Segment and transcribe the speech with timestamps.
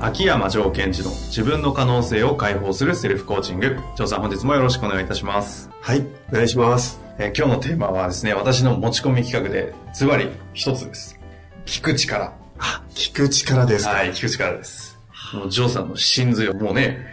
[0.00, 3.76] 秋山城賢治の自分の可能性を解放するセルフコーチング。
[3.96, 5.68] 城さん本日もよろしくお願いいたします。
[5.80, 7.00] はい、お願いします。
[7.18, 11.18] えー今日のテーマはですね私の持ち込み企画でズバリ一つです。
[11.66, 12.32] 聞く力。
[12.58, 13.90] あ、聞く力ですか。
[13.90, 15.00] はい聞く力です。
[15.34, 17.04] もう城さんの真髄をもうね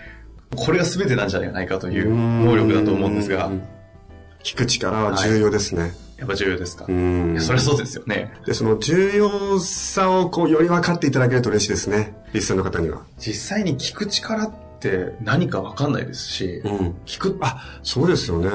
[0.56, 3.48] これが全てなんじゃないかという能力だと思うんですが。
[3.48, 3.62] う
[4.44, 6.05] 聞く力は重要ですね。
[6.18, 6.86] やっぱ重要ですか？
[6.88, 12.16] うんそりゃそうですよねで、その重要さをこう、より分かっていただけると嬉しいですね。
[12.34, 13.04] リスナーの方には。
[13.18, 16.96] 実際に聞く力って何か分かんないですし、うん。
[17.06, 18.50] 聞くあ、そうですよね。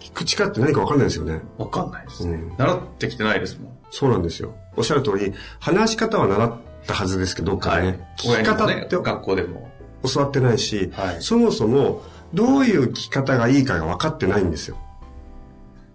[0.00, 1.40] 聞く力って何か分かんないですよね。
[1.58, 4.54] 分かんないですね、うん習ってきてないですもんそうなんですよ。
[4.76, 8.08] おっしゃる通り、話し方は習ったはずですけど、どっかでね。
[8.16, 9.70] 聞き親にも方ってね学校でも
[10.12, 12.02] 教わってないし、はいそもそも、
[12.34, 14.76] どういう聞き方がいいかが分かってないんですよ。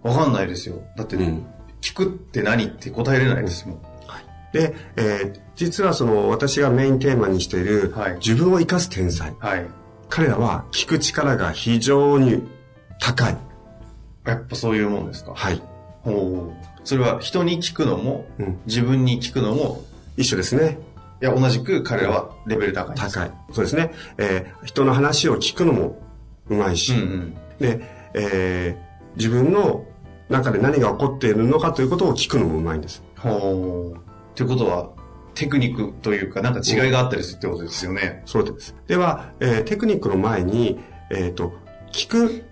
[0.04, 1.44] 分かんないですよだって、うん
[1.80, 3.82] 聞くって何って答えれないですもん、
[4.52, 9.34] で、えー実はその私がメインテーマにしている、はい自分を生かす天才。
[9.38, 9.66] はい
[10.08, 12.42] 彼らは聞く力が非常に
[13.00, 13.36] 高い。
[14.24, 15.32] やっぱそういうもんですか？
[15.34, 15.60] はい。
[16.02, 19.82] ほうそれは人に聞くのも、うん自分に聞くのも
[20.16, 20.78] 一緒ですね。
[21.20, 23.30] いや同じく彼らはレベル高い高い。
[23.52, 23.92] そうですね。
[24.16, 26.02] えー人の話を聞くのも
[26.48, 27.80] うまいし、うんうんで、
[28.14, 29.84] えー自分の
[30.28, 33.02] 中で何が起こっているのかということを聞くのもうまいんです。
[33.18, 33.98] ほうっ
[34.34, 34.90] てことは
[35.34, 38.74] テクニックというかなんか違いがあったりするってことですよね、そうです。
[38.86, 40.80] では、えーテクニックの前に、
[41.10, 41.52] えっ、と、
[41.92, 42.44] 聞く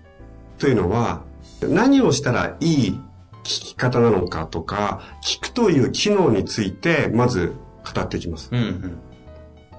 [0.57, 1.23] というのは、
[1.61, 2.99] 何をしたらいい
[3.43, 7.53] 聞き方なのかとか、聞くという機能について、まず
[7.93, 8.49] 語っていきます。
[8.51, 8.99] うんうん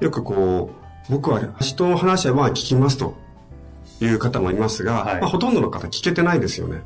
[0.00, 0.70] よくこ
[1.08, 3.14] う、僕は人の話はまあ聞きますと
[4.00, 6.82] いう方もいますが、はいまあ、ほとんどの方聞けてないですよね。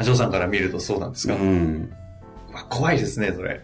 [0.00, 1.90] あジョーさんから見るとそうなんですか、ん。
[2.50, 3.60] まあ怖いですね、それ。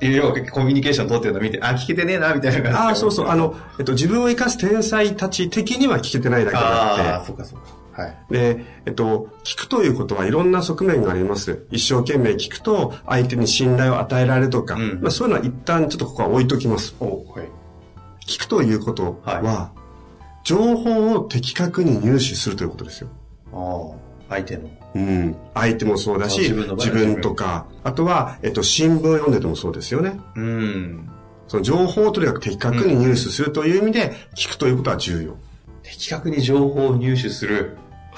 [0.00, 2.74] 要はコミュニケーション取ってるの見て、あ、聞けてねえな、みたいな感じで。
[2.74, 3.28] ああ、そうそう。
[3.28, 7.60] あの、えっと、自分を生かす天才たち的には聞けてないだけでああ、あっそうかそう
[7.94, 8.02] か。
[8.02, 8.16] はい。
[8.28, 11.66] て、で、えっと、聞くということはいろんな側面があります。
[11.70, 16.96] 一生懸命聞くと、相手に信頼を与えられるとか、うんまあ、そういうのは一旦ちょっとここは置いときます。
[16.98, 17.48] おはい。
[18.26, 19.72] 聞くということは、は
[20.44, 23.08] 情報を的確に入手するということですよ。
[23.52, 24.70] ああ、相手の。
[24.94, 25.36] うん。
[25.54, 30.18] 相手もそうだし、あ自分自は分とか、あとは、えっと、新聞を読んでてもそうですよね。
[30.36, 31.08] うん。
[31.46, 35.36] その情報をとにかく的確に入手するという意味で、聞くということは重要。
[35.82, 37.76] 的確に情報を入手する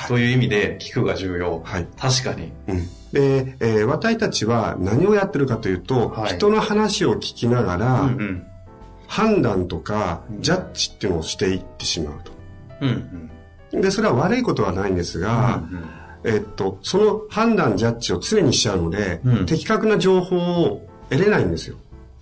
[0.09, 1.61] という意味で聞くが重要。
[1.65, 1.87] はい。
[1.97, 2.53] 確かに。
[2.69, 2.87] うん。
[3.13, 8.47] で、えー私たちは何をやってるかというと、はい人の話を聞きながら、うんうん。
[9.07, 12.33] 判断とかうんジャッジっていうのをしていってしまうと。
[12.81, 13.31] うん
[13.73, 13.81] うん。
[13.81, 15.63] で、それは悪いことはないんですが、
[16.25, 21.77] えっと、その判断、ジャッジを常にしちゃうので、うん的確な情報を得れないんですよ。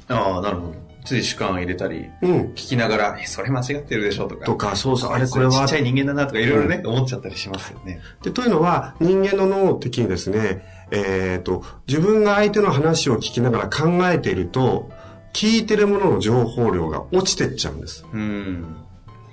[0.09, 0.88] ああ、なるほど。
[1.04, 2.41] つい主観入れたり、うん。
[2.50, 4.44] 聞きながら、え、それ間違ってるでしょとか。
[4.44, 8.00] とか、そうそう、ああれれこれはちっちゃい人間だなとかいろいろね、思っちゃったりしますよね。
[8.22, 14.91] で、というのは、人間の脳的にですね、えっ、と、自分が相手の話を聞きながら考えていると、
[15.32, 18.04] 聞いてるものの情報量が落ちてっちゃうんです。
[18.12, 18.76] うん。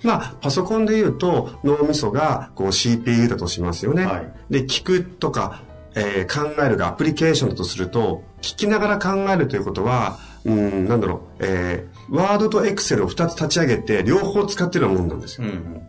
[0.05, 4.05] まあ、パソコンで言うと、脳みそがこう CPU だとしますよね。
[4.05, 5.63] はいで、聞くとか、
[5.95, 15.47] えー考えるがアプリケーションだとすると、聞きながら考えるということは、うん、なんだろう、えー、ワードとエクセルを2つ立ち上げて、両方使ってるようなもんなんですよ。
[15.47, 15.81] うんうん。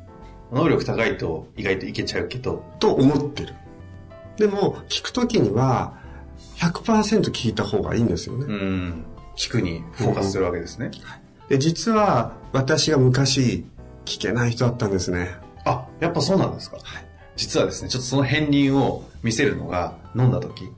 [0.52, 3.54] 能力高いと意外といけちゃうけど、と思ってる。
[4.38, 5.94] でも、聞くときには、
[6.56, 8.46] 100%聞いた方がいいんですよね。
[8.46, 9.04] うん。
[9.36, 10.90] 聞くにフォーカスするわけですね。
[11.48, 13.66] で、実は、私が昔、
[14.06, 15.34] 聞けない人だったんですね。
[15.66, 16.78] あ、やっぱそうなんですか？
[17.36, 20.70] 実はですね、ちょっとその片鱗を見せるのが、飲んだ時。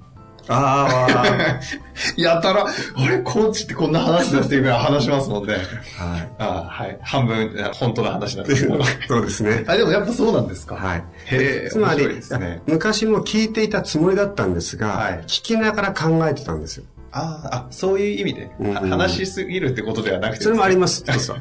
[0.51, 1.61] あ
[2.17, 2.67] やたら、
[2.97, 5.57] 俺コーチってこんな話だっていうぐらい話しますもんね。
[6.01, 6.29] あ、はい。
[6.39, 6.99] あはい。
[7.03, 8.83] 半分、本当の話なんですけど。
[9.07, 9.65] そうですね。
[9.69, 10.75] あ、でもやっぱそうなんですか？
[10.77, 11.05] はい。
[11.27, 12.63] へえ、つまり、ね。
[12.67, 16.85] 昔も聞いていたつもりだったんですが、はい聞きながら考えてたんですよ。
[17.11, 21.05] ああ、そういう意味で、うん話しすぎるってことではなくて、それもありまます。
[21.07, 21.41] そうそう。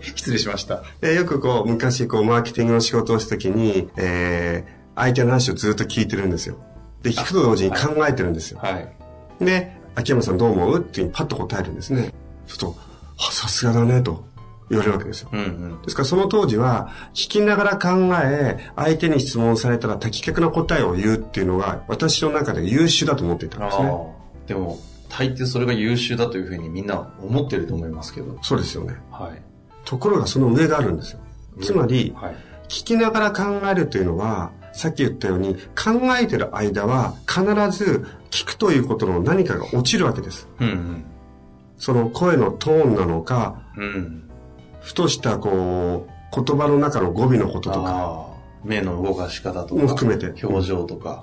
[0.00, 0.12] す。
[0.14, 0.82] 失礼しました。
[1.00, 6.56] でよくこう、昔こう、マーケティングの仕事をしたときに、えー、相手の話をずっと聞いてるんですよ。
[7.02, 8.60] で、聞くと同時に考えてるんですよ。
[8.62, 9.44] はい。
[9.44, 10.78] で、秋山さんどう思う？
[10.78, 12.12] っていうふうにパッと答えるんですね。
[12.46, 12.76] ちょっと、
[13.18, 14.24] あ、さすがだね、と
[14.68, 15.30] 言われるわけですよ。
[15.32, 15.82] うんうん。
[15.82, 23.92] ですからその当時は、聞きながら考え、相手に質問されたら的確な答えを言うっていうのが、私の中で優秀だと思っていたんですね。
[24.46, 24.78] でも、
[25.10, 28.38] 大抵それが優秀だというふうにみんな思ってると思いますけど。
[28.42, 28.96] そうですよね。
[29.10, 29.42] はい。
[29.84, 31.20] ところがその上があるんですよ。
[31.60, 32.34] つまり、はい。
[32.68, 37.42] 聞きながら考えるというのは、さっき言ったように、考えてる間は必
[37.76, 40.48] ず聞くということの何かが落ちるわけです。
[40.60, 41.04] うん
[41.76, 43.82] その声のトーンなのか、うん。
[43.82, 44.30] うん。
[44.80, 48.30] ふとしたこう、言葉の中の語尾のこととか、ああ
[48.64, 49.82] 目の動かし方とか。
[49.82, 51.22] も含めて表情とか。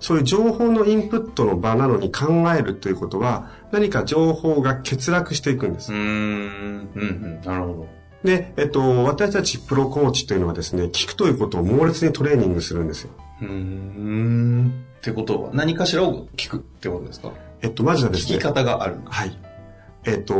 [0.00, 5.96] そういう情報のインプットの場なのに考えるということは、何か情報が欠落していくんですう。
[5.96, 6.02] ーん。
[6.02, 7.40] うんうん。
[7.44, 7.86] なるほ
[8.24, 13.10] で、えっと、私たちプロコーチというのはですね、聞くということを猛烈にトレーニングするんですよ。
[13.40, 13.46] ど。
[13.46, 14.84] うーん。
[14.98, 17.30] ってことは、何かしらを聞くってことですか？
[17.62, 18.96] えっと、まずはですね聞き、方がある。
[19.04, 19.38] はい。
[20.04, 20.34] えっと、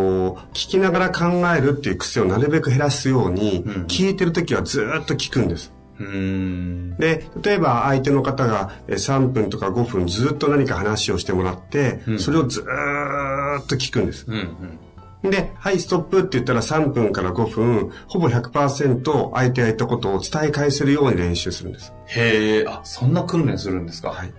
[0.52, 1.26] 聞きながら考
[1.56, 5.72] えるっていう癖をなるべく減らすように、うん聞いてるときはずーっと聞くんです。
[5.98, 14.24] で、例えば相手の方がえ3分とか5分ずっと何か話をしてもらって、うんそれをずーっと聞くんです。
[14.28, 14.78] うん
[15.22, 15.30] うん。
[15.30, 21.92] で、はい、ストップって言ったら3分から5分、ほぼ100%相手が言ったことを伝え返せるように練習するんです。
[22.06, 24.10] へえ、あ、そんな訓練するんですか？
[24.10, 24.32] はい。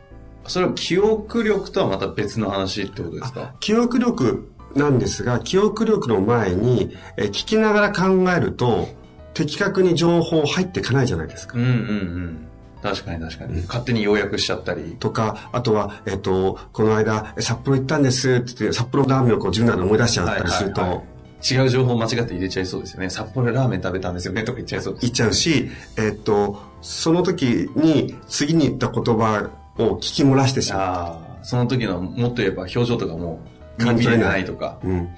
[0.47, 3.55] それは記憶力とはまた別の話ってことですか？
[3.59, 8.87] 記憶力なんですが、記憶力の前に、え聞きながら考えると、
[9.33, 11.57] 的確に情報入っていかないじゃないですか。
[11.57, 12.37] うんうんうん。
[12.81, 13.61] 確かに確かに。
[13.63, 14.95] 勝手に要約しちゃったり。
[14.99, 23.09] とか、あとは、えっ、と、この間、え札幌行ったんですって言って、札幌ラーメンをこう自分の中で思い出しちゃったりすると、はいはいはい違う情報間違って入れちゃいそうですよね。
[23.09, 25.01] 札幌でラーメン食べたんですよねとか言っちゃいそうです。
[25.03, 30.81] 言っちゃうし、えっ、と、その時に次に言った言葉を聞き漏らしてしまう。
[30.81, 33.39] ああ、その時のもっと言えば表情とかも
[33.77, 34.79] 感じれないとか。
[34.83, 35.09] うん。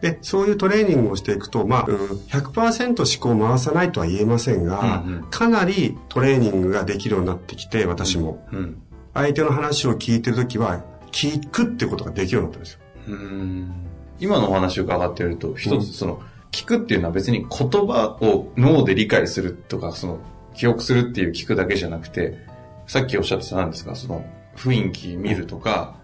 [0.00, 8.46] で、そういうトレーニングをしていくと、まあ、うん、100%思考を回さないとは言えませんが、うんうんかなりトレーニングができるようになってきて、私も。
[8.52, 8.82] うん。
[9.14, 12.80] 相手の話を聞いてるときは、聞くってことができるようになったんですよ。
[14.20, 16.20] 今のお話を伺っていると、一つその、
[16.50, 20.18] 聞くっていうのは別に言葉を脳で理解するとか、その、
[20.54, 22.38] 記憶するっていう聞くだけじゃなくて、
[22.86, 24.24] さっきおっしゃってた何ですか、その、
[24.56, 25.96] 雰囲気見るとか、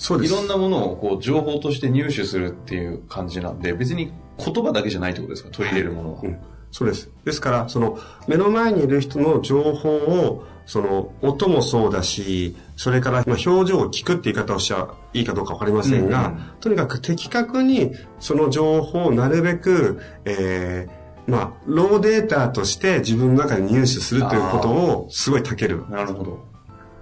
[0.00, 0.32] そうです。
[0.32, 6.20] いろんなものをこう情報として入手するっていう感じなんで、別に言葉だけじゃないってことですか、取り入れるものは。
[6.24, 6.38] うん
[6.72, 7.10] そうです。
[7.24, 7.98] ですから、その、
[8.28, 25.84] 目の前にいる人の情報を、その、音もそうだし、それから、まあ、表情を聞くって言い方をしちゃいいかどうかわかりませんが、うんうんとにかく的確に、その情報をなるべく、えー、まあ、ローデータとして自分の中に入手するということを、すごい長ける。
[25.90, 26.38] なるほど。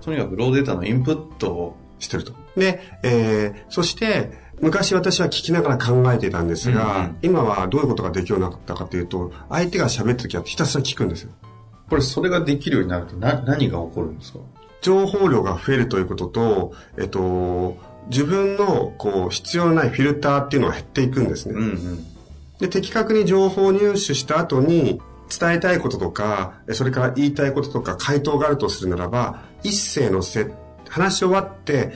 [0.00, 2.32] とにかくローデータのインプットを、してると。
[2.58, 11.30] で、えー、そして、昔私は聞きながら考えていたんですが、うんうん今はどういうことができるようになったかというと、相手が喋った時はひたすら聞くんですよ。
[11.88, 14.40] これそれができるようになるとな何が起こるんですか？
[14.82, 17.76] 情報量が増えるということと、えっと、
[18.10, 21.54] 自分のこう必要のないフィルターっていうのが減っていくんですね。
[21.54, 22.06] うんうん。
[22.58, 25.00] で、的確に情報を入手した後に
[25.36, 30.50] 伝えたいこととか、えそれから言いたいこととか回答があるとするならば、一斉のせ、
[30.88, 31.92] 話し終わって、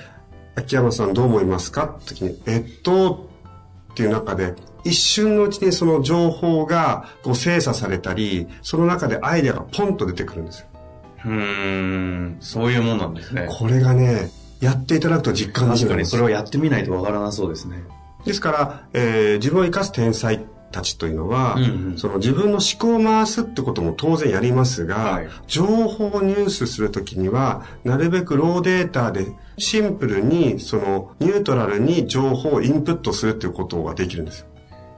[0.54, 1.96] 秋山さんどう思いますか？
[1.98, 3.28] って時に、えっと、
[3.92, 4.54] っていう中で、
[4.84, 10.66] 一瞬のうちにその情報がこう精査されたり、その中でアイデアがポンと出てくるんですよ。
[11.24, 13.48] うーん、そういうもんなんですね。
[13.50, 14.30] これがね、
[14.60, 17.82] やっていただくと実感でき確かるんですにそれをやってみないとわからなそうですね。
[18.24, 21.98] ですから、えー自分を生かす天才たちというのは、うんうん。
[21.98, 25.28] その自分の思考を回すってことも当然やりますが、はい。
[25.46, 29.26] 情報を入手するときには、なるべくローデータで
[29.58, 34.46] シンプルに、そのニュートラルに情報をインプットするっていうことができるんですよ。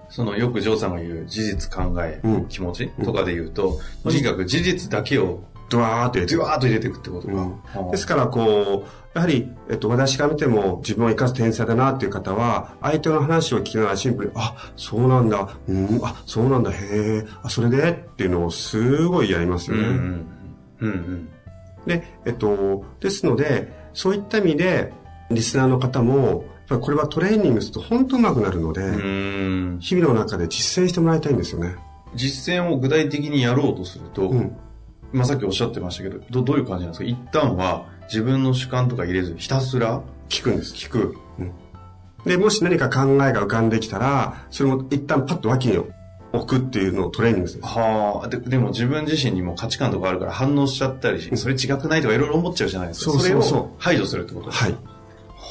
[0.09, 2.47] そのよくジョーさんが言う事実考え、うん。
[2.47, 5.43] 気持ちとかで言うと、とにかく事実だけを
[5.75, 7.35] ドワーって入れてドワーッと入れていくってことか。
[7.35, 17.91] うんですから、こう、やはり、えっと、私が見ても自分を生かす天才だなっていう方は、相手の話を聞きながらシンプルに、あ、そうなんだ、うん、あ、そうなんだ、へえ、あ、それで？
[17.91, 19.83] っていうのをすごいやりますよね。
[19.83, 20.27] うんうん。
[20.81, 21.29] うんうん。
[21.87, 24.93] で、えっと、ですので、そういった意味で、
[25.31, 28.81] リスナーの方も、これはトレーニングすると本当上手くなるので、
[29.81, 31.77] 日々の中で実践してもらいたいんですよね。
[32.15, 34.57] 実践を具体的にやろうとすると、うん。
[35.15, 37.05] まあさっきおっしゃってましたけど、どどういう感じなんですか？
[37.05, 40.75] 一旦は自分の主観とか入れず、ひたすら聞くんです。
[40.75, 41.17] 聞く。
[41.39, 41.53] うん
[42.25, 45.77] で、もし何か考えが浮かんできたら、それも一旦パッと脇に
[46.33, 47.63] 置くっていうのをトレーニングする。
[47.63, 48.29] はあ。
[48.29, 53.11] で、でも自分自身にも価値観とかあるから反応しちゃったりし、それ違くないとかいろいろ思っちゃうじゃないですか。
[53.13, 54.77] それを排除するってことですはい。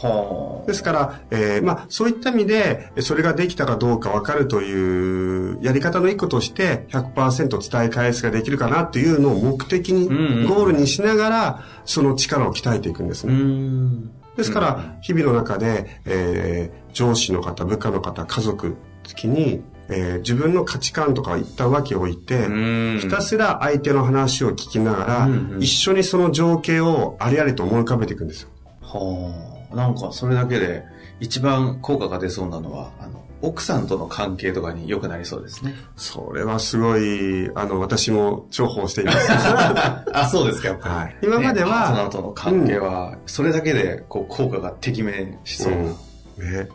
[0.07, 10.07] はですから、えーまあ、そういった意味で、それができたかどうかわかるというやり方の一個として、100%伝え返すができるかなっていうのを目的に、
[10.47, 13.33] ゴールにしながら、その力を鍛えていくんですね。
[13.33, 14.11] ん。
[14.35, 22.49] ですから、日々の中で、えー上司の方、部下の方、家族的に、えー自分の価値観とか一旦分け置いて、う
[22.95, 22.99] ん。
[23.01, 28.49] ひたすら相手の話を聞きながら、うんうん一緒にその情景をありありと思い浮かべていくんですよ。
[28.81, 29.52] はあ。
[29.73, 30.83] なんかそれだけで
[31.19, 35.75] 一番効果が出そうなのは、あの、奥さんとの関係とかに良くなりそうですね。
[35.97, 39.29] それはすごい、あの、私も重宝しています。
[40.13, 41.17] あ、そうですか、やっぱりはい。
[41.23, 45.77] 今までねパートナーは、との関係は、それだけで、こう、効果がてきめしそうな。
[45.77, 46.67] うんね、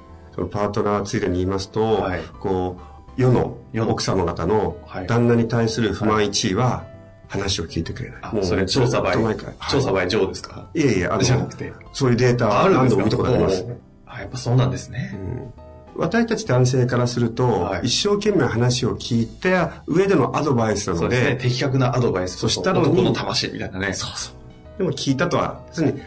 [0.50, 3.56] パートナーついでに言いますと、はいこう、世の
[3.88, 6.84] 奥様方のはい旦那に対する不満1位は、
[7.28, 8.18] 話を聞いてくれない。
[8.22, 10.68] あ、それ調査倍ずっと前から、調査はい倍上ですか？
[10.74, 11.72] いえいえ、あの、じゃなくて。
[11.92, 13.64] そういうデータは何度も見たことあります。
[14.06, 15.12] あ、やっぱそうなんですね。
[15.14, 15.52] うん
[16.00, 19.56] 私たち男性からすると、はい一生懸命話を聞いて
[19.88, 21.36] 上でのアドバイスなので、そうですね。
[21.50, 22.38] 的確なアドバイスと。
[22.42, 23.92] そしたのに男の魂みたいなね。
[23.94, 24.78] そうそう。
[24.78, 26.00] でも聞いたとは、要するに、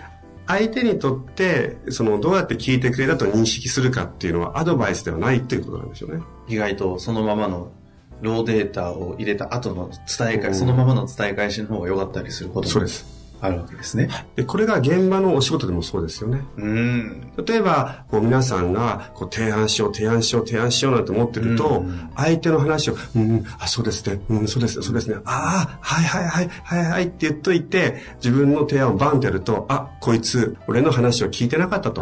[0.48, 6.22] 相手にとって、その、どうやって聞いてくれたと認識するかっていうのはアドバイスではないっていうことなんでしょうね。
[6.48, 7.74] 意外とそのままの
[8.22, 13.22] ローデータを入れた後の伝えうん返し、そのままの伝え返しの方が良かったりすることもそうです。
[13.42, 14.08] あるわけですね。
[14.36, 16.44] で、これが現場のお仕事でもそうですよね。
[16.58, 17.34] うん。
[17.44, 32.02] 例えば、こう皆さんが、こう提案しよう、提案しよう、提案しようなんて思ってると、うん相手の話を、うん、あ、そうですね、うん、そうです、そうですね、ああ、はいはいはい、はいはいって言っといて、自分の提案をバンってやると、あ、こいつ、俺の話を聞いてなかったと。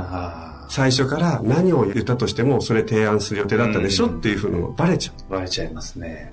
[0.70, 5.34] あ最初から何を言ったとしても、それ提案する予定だったでしょ、うんっていうふうのがバレちゃう。
[5.34, 6.32] あ、バレちゃいますね。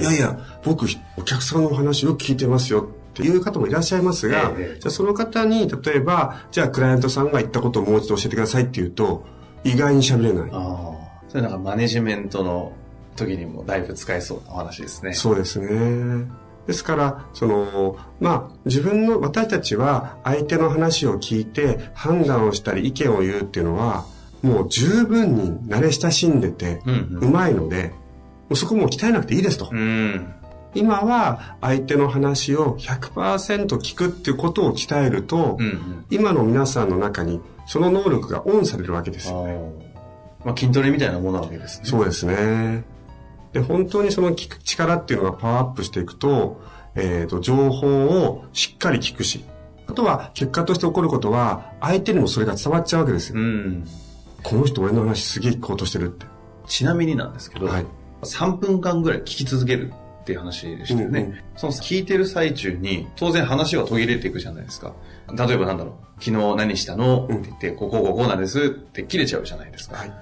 [0.00, 0.86] いやいや、僕、
[1.16, 9.24] お客さんのお話よく聞いてますよっていう方もいらっしゃいますが、ええじゃあその方に、例えば、じゃあクライアントさんが言ったことをもう一度教えてくださいって言うと、
[9.64, 10.50] 意外に喋れない。
[10.52, 11.02] ああ。
[11.28, 12.72] それなんかマネジメントの
[13.16, 15.12] 時にもだいぶ使えそうなお話ですね。
[15.14, 16.26] そうですね。
[16.66, 24.04] ですから、その、まあ、自分の、私たちは相手の話を聞いて判断をしたり意見を言うっていうのは、
[24.42, 27.94] もう十分に慣れ親しんでて、うんうまいので、も
[28.50, 29.68] うそこもう鍛えなくていいですと。
[29.70, 30.34] うん。
[30.74, 36.04] 今は相手の話を100%聞くっていうことを鍛えると、うんうん。
[36.10, 39.44] 今の皆さんの中にその能力がオンされるわけですよ。
[39.44, 39.92] あー
[40.44, 41.86] まあ筋トレみたいなものなわけですね。
[41.86, 42.84] そうですね。
[43.52, 46.62] で、本当にその聞く力っていうのがパワーアップしていくと、
[46.94, 49.44] えっ、と、情報をしっかり聞くし、
[49.86, 53.38] あとは結果として起こることは、相手にもそれが伝わっちゃうわけですよ。
[53.38, 53.86] うん。
[54.42, 56.26] この人俺の話すげえ聞こうとしてるって。
[56.66, 57.86] ちなみになんですけど、はい。
[58.22, 59.92] 3分間ぐらい聞き続ける
[60.22, 61.20] っていう話でしたよね。
[61.20, 64.94] うんうんその聞いてる最中に、当然話が途切れていくじゃないですか。
[65.36, 67.24] 例えばなんだろう、昨日何したの？
[67.26, 69.96] って言って、こうこうこうこうなんですって切れちゃうじゃないですか。
[69.96, 70.12] はい。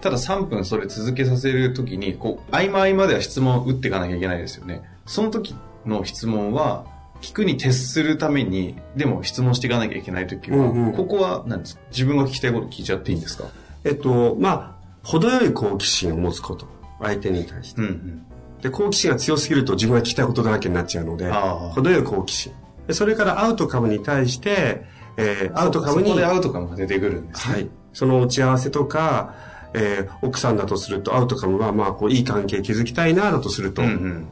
[0.00, 4.82] ただ3分それ続けさせるときに、こう、合間合間では質問を打っていかなきゃいけないですよね。
[5.06, 5.54] その時
[5.86, 6.86] の質問は、
[7.20, 11.82] 聞くに徹するために、でも質問していかなきゃいけないときは、うんうんここは何ですか？
[11.90, 13.44] 自分が聞きたいこと聞いちゃっていいんですか？
[13.84, 16.66] えっと、まあ、程よい好奇心を持つこと。
[17.00, 17.82] 相手に対して。
[17.82, 18.26] うんうん。
[18.62, 22.52] で、好奇心が強すぎると自分が聞きたいことだらけになっちゃうので、程よい好奇心。
[22.86, 24.84] でそれからアウトカムに対して、
[25.16, 27.54] えーアウトカムに、そこでアウトカムが出てくるんですね。
[27.54, 27.68] はい。
[27.92, 29.34] その打ち合わせとか、
[29.74, 34.28] えー奥さんだとすると、アウトカムは、まあ、こう、いい関係築きたいな、だとすると、うんうん。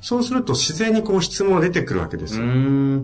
[0.00, 2.44] そうすると自然にこう質問が出てくるわけですよ。
[2.44, 2.50] うー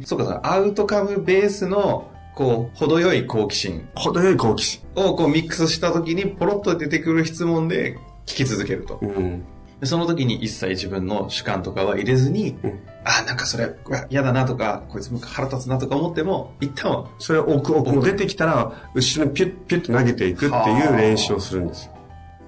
[0.00, 0.02] ん。
[0.04, 4.80] そうか、そうかアウトカムベースの、こう、程よい好奇心程よい好奇心。
[4.96, 8.98] をこうミックスした時にポロッと出てくる質問で聞き続けると。
[9.00, 9.44] うん。
[9.80, 13.74] でその時に一切自分の主観とかは入れずに、うんあ、なんかそれ、
[14.10, 21.96] 嫌だなとか、こいつ腹立つなとか思っても、一旦は、それを奥奥も出てきたら、後ろにピュッピュッと投げていくっていう練習をするんですよ。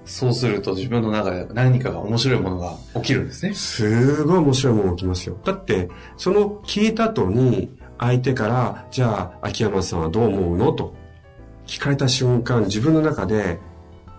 [0.04, 3.54] そうすると自分の中で何かが面白いものが起きるんですね。
[3.54, 5.38] すごい面白いもの起きますよ。
[5.44, 10.72] だって、その聞いた後に、相手から、じゃあ、秋山さんはどう思うの？
[10.72, 10.94] と
[11.66, 13.60] 聞かれた瞬間、自分の中で、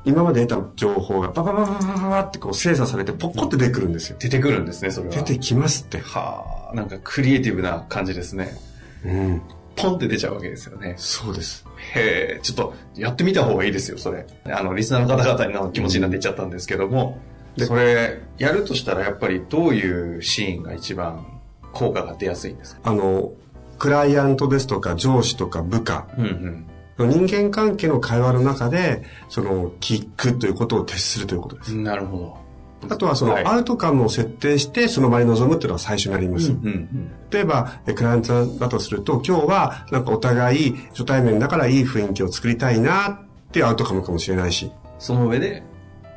[0.04, 4.18] 今まで得た情報がパパパパパパパってこう精査されてポッコって出てくるんですよ。
[4.20, 5.16] 出てくるんですね、それは。
[5.16, 6.00] 出てきますって。
[6.00, 8.58] はあ、なんかクリエイティブな感じですね。
[9.06, 9.42] うん。
[9.76, 10.96] ポンって出ちゃうわけですよね。
[10.98, 11.66] そうです。
[11.94, 14.26] へえ、ちょっとやってみた方がいいですよ、それ。
[14.46, 17.20] あの、リスナーの方々の気持ちになっていっちゃったんですけども、
[17.56, 21.26] でそれ、やるとしたらやっぱりどういうシーンが一番
[21.72, 22.82] 効果が出やすいんですか？
[22.84, 23.34] あの、
[23.78, 26.66] クライアントですとか上司とか部下うんうん。
[26.98, 31.76] 人間関係の会話の中で、その、聞くということを徹するということです。
[31.76, 32.42] なるほど。
[32.90, 36.52] あとはそのはいアウトカムを設定してその場に臨むっていうのは最初になります。
[36.52, 37.12] うんうん。
[37.30, 43.20] 例えば、えクライアントだとすると、今日はなんかお互い初対面だからいい雰囲気を作りたいなっ
[43.52, 44.72] ていうアウトカムかもしれないし。
[44.98, 45.64] その上で、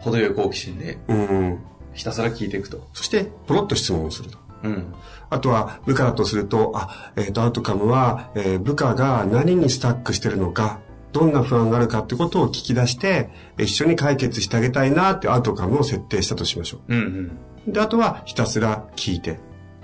[0.00, 1.58] 程よい好奇心で、うん。
[1.92, 2.88] ひたすら聞いていくと。
[2.92, 4.38] そして、ポロッと質問をすると。
[4.64, 4.94] うん。
[5.30, 10.80] あとは、部下だとすると、あ、えっ、と、アウトカムは、えー部下が何にスタックしてるのか、
[11.12, 17.38] どんな不安があるかってことを聞き出して、一緒に解決してあげたいなってアウトカムを設定したとしましょうんうん。
[17.68, 17.72] う。
[17.72, 19.38] で、あとは、ひたすら聞いて、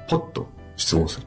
[0.08, 1.26] ポッと質問する。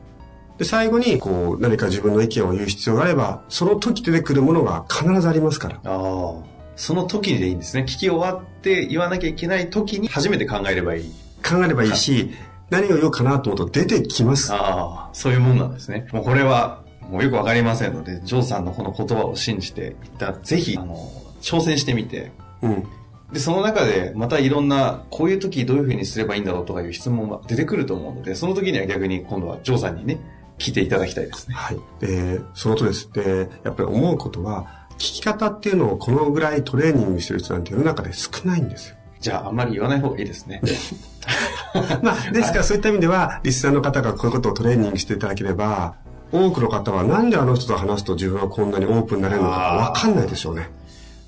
[0.57, 5.75] で、最後に、こう、何か自分の意見を言う必要があれば、その時出てくるものが必ずありますから。
[5.75, 6.53] ああ。
[6.75, 7.83] その時でいいんですね。
[7.83, 11.11] 聞き終わって言わなきゃいけない時に初めて考えればいい。
[11.47, 12.31] 考えればいいし、
[12.73, 14.51] 何を言おうかなと思うと出てきます。
[14.51, 16.07] ああ、そういうもんなんですね。
[16.11, 20.95] もうこれは、もうよくわかりませんので、ジョーさんのこの言葉を信じて、一旦ぜひ、あの、
[21.41, 22.83] 挑戦してみて、うん。
[23.31, 30.19] で、その中で、またいろんな、こういう時どういうふうにすればいいんだろうとかいう質問が出てくると思うので、その時には逆に今度はジョーさんにね、
[30.57, 31.55] 聞いていただきたいですね。
[31.55, 31.79] はい。
[31.99, 33.11] で、そのとです。
[33.11, 38.95] で、やっぱり思うことは、聞き方っていうのをこのぐらいトレーニングしてる人なんて世の中で少ないんですよ。
[39.19, 40.61] じゃあ、あんまり言わない方がいいですね。
[42.01, 45.95] まあ、ですからそういった意味では、リスナーの方がこういうことをトレーニングしていただければ、
[46.31, 50.69] 多くの方はなんであの人と話すと自分はこんなにオープンになれるのかわかんないでしょうね。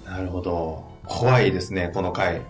[0.05, 0.83] なるほど。
[1.05, 2.41] 怖いですね、この回。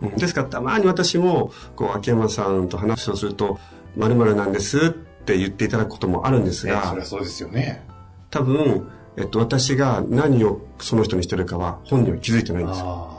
[0.00, 3.58] うんですからたまに私も、こう、秋山さんと話をすると、
[3.96, 7.84] 〇〇なんですって言っていただくこともあるんですね、が、そりゃそうですよね。
[8.30, 13.11] 多分、えっと、私が何をその人にしてるかは本人は気づいてないんですよ。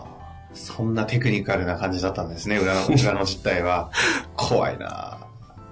[0.53, 3.91] そんなテクニカルな感じだったんですね、裏の、 裏の実態は。
[4.35, 5.19] 怖いな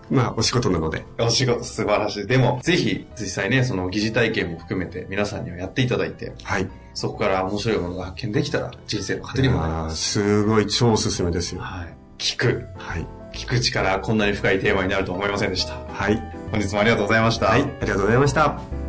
[0.10, 1.06] まあ、お仕事なので。
[1.20, 2.28] お仕事素晴らしい。
[2.28, 6.68] でも、ぜひ、実際ね、その疑似体験も含めて皆さんにはやっていただいて、はい。
[6.94, 9.96] そこから面白いものが発見できたら、人生の糧にもなります。
[9.96, 11.62] すごい超おすすめですよ。
[11.62, 11.94] はい。
[12.18, 12.68] 聞く。
[12.78, 13.08] はい。
[13.34, 15.76] 聞く力、こんなに深いテーマになるとは思いませんでした。
[15.88, 16.22] はい。
[16.52, 17.46] 本日もありがとうございました。
[17.46, 17.62] はい。
[17.62, 18.81] ありがとうございました。